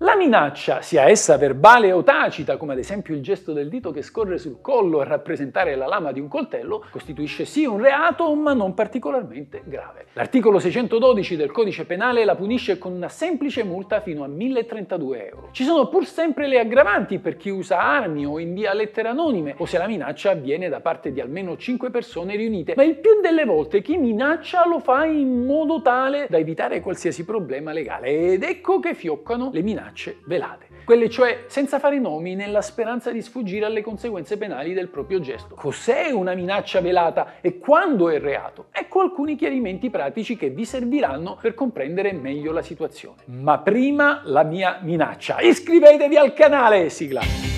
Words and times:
La 0.00 0.14
minaccia, 0.14 0.82
sia 0.82 1.08
essa 1.08 1.38
verbale 1.38 1.90
o 1.90 2.02
tacita, 2.02 2.58
come 2.58 2.74
ad 2.74 2.78
esempio 2.78 3.14
il 3.14 3.22
gesto 3.22 3.54
del 3.54 3.70
dito 3.70 3.92
che 3.92 4.02
scorre 4.02 4.36
sul 4.36 4.60
collo 4.60 5.00
a 5.00 5.04
rappresentare 5.04 5.74
la 5.74 5.86
lama 5.86 6.12
di 6.12 6.20
un 6.20 6.28
coltello, 6.28 6.84
costituisce 6.90 7.46
sì 7.46 7.64
un 7.64 7.80
reato, 7.80 8.34
ma 8.34 8.52
non 8.52 8.74
particolarmente 8.74 9.62
grave. 9.64 10.08
L'articolo 10.12 10.58
612 10.58 11.36
del 11.36 11.50
codice 11.50 11.86
penale 11.86 12.26
la 12.26 12.34
punisce 12.34 12.76
con 12.76 12.92
una 12.92 13.08
semplice 13.08 13.64
multa 13.64 14.02
fino 14.02 14.22
a 14.22 14.26
1032 14.26 15.28
euro. 15.28 15.48
Ci 15.52 15.64
sono 15.64 15.88
pur 15.88 16.04
sempre 16.04 16.46
le 16.46 16.58
aggravanti 16.58 17.18
per 17.18 17.38
chi 17.38 17.48
usa 17.48 17.80
armi 17.80 18.26
o 18.26 18.38
invia 18.38 18.74
lettere 18.74 19.08
anonime, 19.08 19.54
o 19.56 19.64
se 19.64 19.78
la 19.78 19.86
minaccia 19.86 20.32
avviene 20.32 20.68
da 20.68 20.80
parte 20.80 21.10
di 21.10 21.22
almeno 21.22 21.56
5 21.56 21.88
persone 21.88 22.36
riunite, 22.36 22.74
ma 22.76 22.82
il 22.82 22.98
più 22.98 23.22
delle 23.22 23.46
volte 23.46 23.80
chi 23.80 23.96
minaccia 23.96 24.66
lo 24.68 24.78
fa 24.78 25.06
in 25.06 25.46
modo 25.46 25.80
tale 25.80 26.26
da 26.28 26.36
evitare 26.36 26.82
qualsiasi 26.82 27.24
problema 27.24 27.72
legale. 27.72 28.32
Ed 28.32 28.42
ecco 28.42 28.78
che 28.78 28.92
fioccano 28.92 29.48
le 29.54 29.62
minacce 29.62 29.84
minacce 29.86 30.18
velate. 30.24 30.66
Quelle 30.84 31.08
cioè 31.08 31.44
senza 31.46 31.78
fare 31.78 31.98
nomi 31.98 32.34
nella 32.34 32.62
speranza 32.62 33.10
di 33.10 33.22
sfuggire 33.22 33.66
alle 33.66 33.82
conseguenze 33.82 34.36
penali 34.36 34.72
del 34.72 34.88
proprio 34.88 35.20
gesto. 35.20 35.54
Cos'è 35.54 36.10
una 36.10 36.34
minaccia 36.34 36.80
velata 36.80 37.34
e 37.40 37.58
quando 37.58 38.08
è 38.08 38.18
reato? 38.18 38.66
Ecco 38.72 39.00
alcuni 39.00 39.36
chiarimenti 39.36 39.90
pratici 39.90 40.36
che 40.36 40.50
vi 40.50 40.64
serviranno 40.64 41.38
per 41.40 41.54
comprendere 41.54 42.12
meglio 42.12 42.52
la 42.52 42.62
situazione. 42.62 43.22
Ma 43.26 43.58
prima 43.58 44.22
la 44.24 44.42
mia 44.42 44.78
minaccia. 44.82 45.40
Iscrivetevi 45.40 46.16
al 46.16 46.32
canale, 46.32 46.88
sigla! 46.88 47.55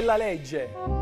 La 0.00 0.16
legge. 0.16 1.01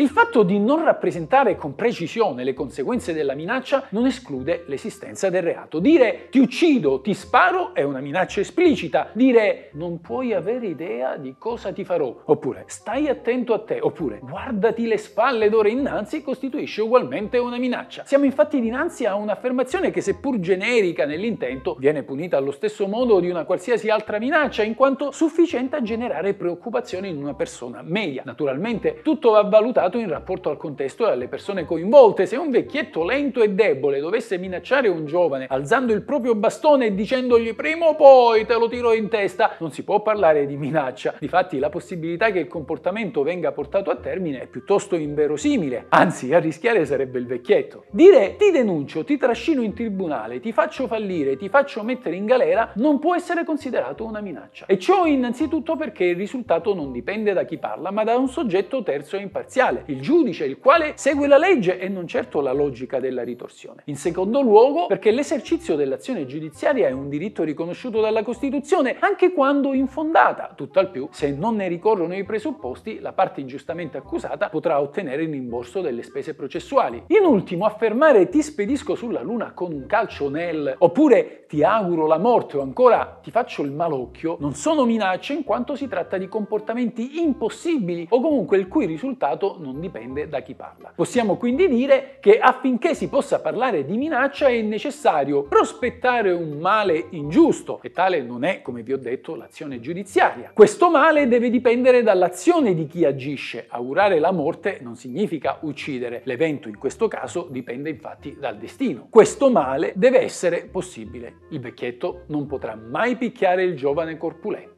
Il 0.00 0.10
fatto 0.10 0.44
di 0.44 0.60
non 0.60 0.84
rappresentare 0.84 1.56
con 1.56 1.74
precisione 1.74 2.44
le 2.44 2.54
conseguenze 2.54 3.12
della 3.12 3.34
minaccia 3.34 3.86
non 3.88 4.06
esclude 4.06 4.62
l'esistenza 4.68 5.28
del 5.28 5.42
reato. 5.42 5.80
Dire 5.80 6.28
ti 6.30 6.38
uccido, 6.38 7.00
ti 7.00 7.12
sparo 7.14 7.74
è 7.74 7.82
una 7.82 7.98
minaccia 7.98 8.38
esplicita. 8.38 9.08
Dire 9.12 9.70
non 9.72 10.00
puoi 10.00 10.34
avere 10.34 10.68
idea 10.68 11.16
di 11.16 11.34
cosa 11.36 11.72
ti 11.72 11.82
farò, 11.82 12.14
oppure 12.26 12.62
stai 12.68 13.08
attento 13.08 13.52
a 13.52 13.58
te, 13.58 13.80
oppure 13.80 14.20
guardati 14.22 14.86
le 14.86 14.98
spalle 14.98 15.48
d'ora 15.48 15.68
innanzi 15.68 16.22
costituisce 16.22 16.80
ugualmente 16.80 17.38
una 17.38 17.58
minaccia. 17.58 18.04
Siamo 18.04 18.24
infatti 18.24 18.60
dinanzi 18.60 19.04
a 19.04 19.16
un'affermazione 19.16 19.90
che 19.90 20.00
seppur 20.00 20.38
generica 20.38 21.06
nell'intento 21.06 21.74
viene 21.74 22.04
punita 22.04 22.36
allo 22.36 22.52
stesso 22.52 22.86
modo 22.86 23.18
di 23.18 23.30
una 23.30 23.42
qualsiasi 23.44 23.90
altra 23.90 24.20
minaccia 24.20 24.62
in 24.62 24.76
quanto 24.76 25.10
sufficiente 25.10 25.74
a 25.74 25.82
generare 25.82 26.34
preoccupazione 26.34 27.08
in 27.08 27.16
una 27.16 27.34
persona 27.34 27.82
media. 27.82 28.22
Naturalmente 28.24 29.00
tutto 29.02 29.30
va 29.30 29.42
valutato 29.42 29.86
valutato 29.88 29.98
in 29.98 30.08
rapporto 30.08 30.50
al 30.50 30.56
contesto 30.56 31.06
e 31.06 31.12
alle 31.12 31.28
persone 31.28 31.64
coinvolte. 31.64 32.26
Se 32.26 32.36
un 32.36 32.50
vecchietto 32.50 33.04
lento 33.04 33.42
e 33.42 33.50
debole 33.50 34.00
dovesse 34.00 34.38
minacciare 34.38 34.88
un 34.88 35.06
giovane 35.06 35.46
alzando 35.48 35.92
il 35.92 36.02
proprio 36.02 36.34
bastone 36.34 36.86
e 36.86 36.94
dicendogli 36.94 37.54
prima 37.54 37.86
o 37.86 37.94
poi 37.94 38.44
te 38.46 38.54
lo 38.54 38.68
tiro 38.68 38.92
in 38.92 39.08
testa, 39.08 39.56
non 39.58 39.72
si 39.72 39.82
può 39.82 40.02
parlare 40.02 40.46
di 40.46 40.56
minaccia. 40.56 41.14
Difatti 41.18 41.58
la 41.58 41.70
possibilità 41.70 42.30
che 42.30 42.40
il 42.40 42.46
comportamento 42.46 43.22
venga 43.22 43.52
portato 43.52 43.90
a 43.90 43.96
termine 43.96 44.42
è 44.42 44.46
piuttosto 44.46 44.94
inverosimile, 44.94 45.86
anzi 45.88 46.32
a 46.34 46.38
rischiare 46.38 46.84
sarebbe 46.84 47.18
il 47.18 47.26
vecchietto. 47.26 47.84
Dire 47.90 48.36
ti 48.36 48.50
denuncio, 48.50 49.04
ti 49.04 49.16
trascino 49.16 49.62
in 49.62 49.74
tribunale, 49.74 50.40
ti 50.40 50.52
faccio 50.52 50.86
fallire, 50.86 51.36
ti 51.36 51.48
faccio 51.48 51.82
mettere 51.82 52.16
in 52.16 52.26
galera 52.26 52.72
non 52.74 52.98
può 52.98 53.14
essere 53.14 53.44
considerato 53.44 54.04
una 54.04 54.20
minaccia. 54.20 54.66
E 54.66 54.78
ciò 54.78 55.06
innanzitutto 55.06 55.76
perché 55.76 56.04
il 56.04 56.16
risultato 56.16 56.74
non 56.74 56.92
dipende 56.92 57.32
da 57.32 57.44
chi 57.44 57.58
parla, 57.58 57.90
ma 57.90 58.04
da 58.04 58.16
un 58.16 58.28
soggetto 58.28 58.82
terzo 58.82 59.16
e 59.16 59.20
imparziale 59.20 59.77
penale, 59.78 59.82
il 59.86 60.00
giudice, 60.00 60.44
il 60.44 60.58
quale 60.58 60.92
segue 60.96 61.26
la 61.26 61.38
legge 61.38 61.78
e 61.78 61.88
non 61.88 62.06
certo 62.06 62.40
la 62.40 62.52
logica 62.52 63.00
della 63.00 63.22
ritorsione. 63.22 63.82
In 63.86 63.96
secondo 63.96 64.40
luogo, 64.40 64.86
perché 64.86 65.10
l'esercizio 65.10 65.76
dell'azione 65.76 66.26
giudiziaria 66.26 66.88
è 66.88 66.90
un 66.90 67.08
diritto 67.08 67.42
riconosciuto 67.42 68.00
dalla 68.00 68.22
Costituzione, 68.22 68.96
anche 69.00 69.32
quando 69.32 69.72
infondata, 69.74 70.52
tutt'al 70.54 70.90
più 70.90 71.08
se 71.10 71.30
non 71.30 71.56
ne 71.56 71.68
ricorrono 71.68 72.14
i 72.14 72.24
presupposti, 72.24 73.00
la 73.00 73.12
parte 73.12 73.40
ingiustamente 73.40 73.96
accusata 73.96 74.48
potrà 74.48 74.80
ottenere 74.80 75.22
il 75.22 75.30
rimborso 75.30 75.80
delle 75.80 76.02
spese 76.02 76.34
processuali. 76.34 77.04
In 77.08 77.24
ultimo, 77.24 77.64
affermare 77.64 78.28
ti 78.28 78.42
spedisco 78.42 78.94
sulla 78.94 79.22
luna 79.22 79.52
con 79.52 79.72
un 79.72 79.86
calcio 79.86 80.28
nel 80.28 80.74
oppure 80.78 81.44
ti 81.48 81.62
auguro 81.62 82.06
la 82.06 82.18
morte 82.18 82.58
o 82.58 82.62
ancora 82.62 83.18
ti 83.22 83.30
faccio 83.30 83.62
il 83.62 83.72
malocchio 83.72 84.36
non 84.38 84.52
sono 84.52 84.84
minacce 84.84 85.32
in 85.32 85.44
quanto 85.44 85.74
si 85.76 85.88
tratta 85.88 86.18
di 86.18 86.28
comportamenti 86.28 87.20
impossibili 87.20 88.06
o 88.10 88.20
comunque 88.20 88.58
il 88.58 88.68
cui 88.68 88.84
risultato 88.84 89.56
non 89.58 89.67
non 89.68 89.80
dipende 89.80 90.28
da 90.28 90.40
chi 90.40 90.54
parla. 90.54 90.92
Possiamo 90.94 91.36
quindi 91.36 91.68
dire 91.68 92.16
che 92.20 92.38
affinché 92.38 92.94
si 92.94 93.08
possa 93.08 93.40
parlare 93.40 93.84
di 93.84 93.96
minaccia 93.98 94.48
è 94.48 94.60
necessario 94.62 95.42
prospettare 95.42 96.32
un 96.32 96.58
male 96.58 97.08
ingiusto 97.10 97.80
e 97.82 97.90
tale 97.90 98.22
non 98.22 98.44
è, 98.44 98.62
come 98.62 98.82
vi 98.82 98.94
ho 98.94 98.98
detto, 98.98 99.34
l'azione 99.34 99.80
giudiziaria. 99.80 100.52
Questo 100.54 100.90
male 100.90 101.28
deve 101.28 101.50
dipendere 101.50 102.02
dall'azione 102.02 102.74
di 102.74 102.86
chi 102.86 103.04
agisce. 103.04 103.66
Augurare 103.68 104.18
la 104.18 104.32
morte 104.32 104.78
non 104.80 104.96
significa 104.96 105.58
uccidere. 105.60 106.22
L'evento 106.24 106.68
in 106.68 106.78
questo 106.78 107.06
caso 107.08 107.46
dipende 107.50 107.90
infatti 107.90 108.36
dal 108.38 108.56
destino. 108.56 109.06
Questo 109.10 109.50
male 109.50 109.92
deve 109.96 110.20
essere 110.20 110.64
possibile. 110.64 111.40
Il 111.50 111.60
vecchietto 111.60 112.22
non 112.28 112.46
potrà 112.46 112.74
mai 112.74 113.16
picchiare 113.16 113.62
il 113.64 113.76
giovane 113.76 114.16
corpulento. 114.16 114.77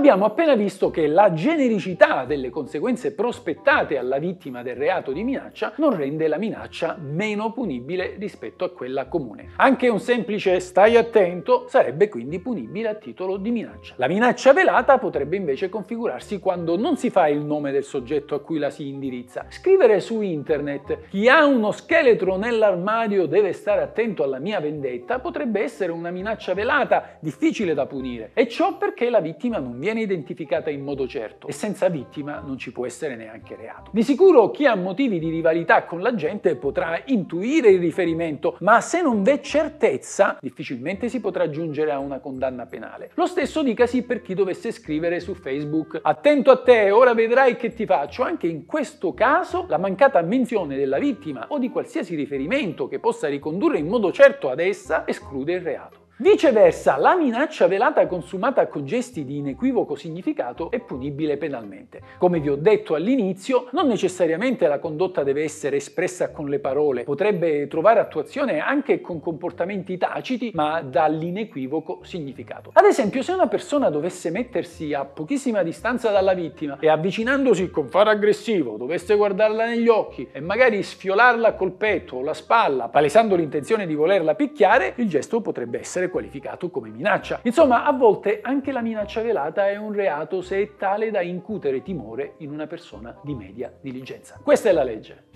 Abbiamo 0.00 0.24
appena 0.24 0.54
visto 0.54 0.90
che 0.90 1.06
la 1.06 1.34
genericità 1.34 2.24
delle 2.24 2.48
conseguenze 2.48 3.12
prospettate 3.12 3.98
alla 3.98 4.16
vittima 4.16 4.62
del 4.62 4.74
reato 4.74 5.12
di 5.12 5.22
minaccia 5.22 5.74
non 5.76 5.94
rende 5.94 6.26
la 6.26 6.38
minaccia 6.38 6.96
meno 6.98 7.52
punibile 7.52 8.16
rispetto 8.18 8.64
a 8.64 8.70
quella 8.70 9.08
comune. 9.08 9.50
Anche 9.56 9.88
un 9.88 10.00
semplice 10.00 10.58
stai 10.60 10.96
attento 10.96 11.66
sarebbe 11.68 12.08
quindi 12.08 12.38
punibile 12.38 12.88
a 12.88 12.94
titolo 12.94 13.36
di 13.36 13.50
minaccia. 13.50 13.92
La 13.98 14.08
minaccia 14.08 14.54
velata 14.54 14.96
potrebbe 14.96 15.36
invece 15.36 15.68
configurarsi 15.68 16.38
quando 16.38 16.78
non 16.78 16.96
si 16.96 17.10
fa 17.10 17.28
il 17.28 17.42
nome 17.42 17.70
del 17.70 17.84
soggetto 17.84 18.34
a 18.34 18.40
cui 18.40 18.56
la 18.56 18.70
si 18.70 18.88
indirizza. 18.88 19.44
Scrivere 19.50 20.00
su 20.00 20.22
internet 20.22 21.08
chi 21.10 21.28
ha 21.28 21.44
uno 21.44 21.72
scheletro 21.72 22.38
nell'armadio 22.38 23.26
deve 23.26 23.52
stare 23.52 23.82
attento 23.82 24.22
alla 24.22 24.38
mia 24.38 24.60
vendetta 24.60 25.18
potrebbe 25.18 25.60
essere 25.60 25.92
una 25.92 26.10
minaccia 26.10 26.54
velata, 26.54 27.18
difficile 27.20 27.74
da 27.74 27.84
punire. 27.84 28.30
E 28.32 28.48
ciò 28.48 28.78
perché 28.78 29.10
la 29.10 29.20
vittima 29.20 29.58
non 29.58 29.78
viene 29.78 29.88
identificata 29.98 30.70
in 30.70 30.82
modo 30.82 31.08
certo 31.08 31.48
e 31.48 31.52
senza 31.52 31.88
vittima 31.88 32.40
non 32.40 32.58
ci 32.58 32.70
può 32.70 32.86
essere 32.86 33.16
neanche 33.16 33.56
reato. 33.56 33.90
Di 33.92 34.02
sicuro 34.02 34.50
chi 34.50 34.66
ha 34.66 34.76
motivi 34.76 35.18
di 35.18 35.30
rivalità 35.30 35.84
con 35.84 36.00
la 36.00 36.14
gente 36.14 36.54
potrà 36.56 37.02
intuire 37.06 37.70
il 37.70 37.80
riferimento, 37.80 38.56
ma 38.60 38.80
se 38.80 39.02
non 39.02 39.22
v'è 39.22 39.40
certezza 39.40 40.38
difficilmente 40.40 41.08
si 41.08 41.20
potrà 41.20 41.50
giungere 41.50 41.90
a 41.90 41.98
una 41.98 42.20
condanna 42.20 42.66
penale. 42.66 43.10
Lo 43.14 43.26
stesso 43.26 43.62
dicasi 43.62 44.02
per 44.02 44.22
chi 44.22 44.34
dovesse 44.34 44.70
scrivere 44.70 45.20
su 45.20 45.34
Facebook 45.34 45.98
attento 46.02 46.50
a 46.50 46.62
te, 46.62 46.90
ora 46.90 47.14
vedrai 47.14 47.56
che 47.56 47.72
ti 47.72 47.86
faccio. 47.86 48.22
Anche 48.22 48.46
in 48.46 48.66
questo 48.66 49.14
caso 49.14 49.66
la 49.68 49.78
mancata 49.78 50.20
menzione 50.22 50.76
della 50.76 50.98
vittima 50.98 51.46
o 51.48 51.58
di 51.58 51.70
qualsiasi 51.70 52.14
riferimento 52.14 52.88
che 52.88 52.98
possa 52.98 53.28
ricondurre 53.28 53.78
in 53.78 53.86
modo 53.86 54.12
certo 54.12 54.50
ad 54.50 54.60
essa 54.60 55.06
esclude 55.06 55.54
il 55.54 55.60
reato. 55.60 55.99
Viceversa, 56.20 56.98
la 56.98 57.16
minaccia 57.16 57.66
velata 57.66 58.06
consumata 58.06 58.66
con 58.66 58.84
gesti 58.84 59.24
di 59.24 59.38
inequivoco 59.38 59.94
significato 59.94 60.70
è 60.70 60.78
punibile 60.78 61.38
penalmente. 61.38 62.02
Come 62.18 62.40
vi 62.40 62.50
ho 62.50 62.56
detto 62.56 62.94
all'inizio, 62.94 63.68
non 63.72 63.86
necessariamente 63.86 64.66
la 64.66 64.80
condotta 64.80 65.22
deve 65.22 65.44
essere 65.44 65.76
espressa 65.76 66.30
con 66.30 66.50
le 66.50 66.58
parole, 66.58 67.04
potrebbe 67.04 67.66
trovare 67.68 68.00
attuazione 68.00 68.58
anche 68.58 69.00
con 69.00 69.18
comportamenti 69.18 69.96
taciti, 69.96 70.50
ma 70.52 70.82
dall'inequivoco 70.82 72.00
significato. 72.02 72.68
Ad 72.74 72.84
esempio, 72.84 73.22
se 73.22 73.32
una 73.32 73.48
persona 73.48 73.88
dovesse 73.88 74.28
mettersi 74.28 74.92
a 74.92 75.06
pochissima 75.06 75.62
distanza 75.62 76.10
dalla 76.10 76.34
vittima 76.34 76.76
e 76.80 76.90
avvicinandosi 76.90 77.70
con 77.70 77.88
fare 77.88 78.10
aggressivo, 78.10 78.76
dovesse 78.76 79.16
guardarla 79.16 79.64
negli 79.64 79.88
occhi 79.88 80.28
e 80.30 80.40
magari 80.40 80.82
sfiolarla 80.82 81.54
col 81.54 81.72
petto 81.72 82.16
o 82.16 82.22
la 82.22 82.34
spalla, 82.34 82.88
palesando 82.88 83.36
l'intenzione 83.36 83.86
di 83.86 83.94
volerla 83.94 84.34
picchiare, 84.34 84.92
il 84.96 85.08
gesto 85.08 85.40
potrebbe 85.40 85.78
essere 86.10 86.10
qualificato 86.10 86.68
come 86.68 86.90
minaccia. 86.90 87.40
Insomma, 87.44 87.84
a 87.84 87.92
volte 87.92 88.40
anche 88.42 88.72
la 88.72 88.82
minaccia 88.82 89.22
velata 89.22 89.68
è 89.68 89.76
un 89.76 89.92
reato 89.92 90.42
se 90.42 90.60
è 90.60 90.76
tale 90.76 91.10
da 91.10 91.22
incutere 91.22 91.82
timore 91.82 92.34
in 92.38 92.50
una 92.50 92.66
persona 92.66 93.16
di 93.22 93.34
media 93.34 93.72
diligenza. 93.80 94.38
Questa 94.42 94.68
è 94.68 94.72
la 94.72 94.82
legge. 94.82 95.28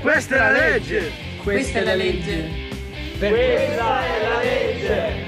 Questa 0.00 0.36
è 0.36 0.38
la 0.38 0.50
legge! 0.52 1.10
Questa 1.42 1.78
è 1.80 1.84
la 1.84 1.94
legge! 1.94 2.48
Questa 3.18 4.04
è 4.04 4.28
la 4.28 4.42
legge! 4.42 5.27